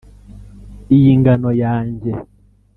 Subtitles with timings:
[0.97, 2.11] Iyi ngano yanjye,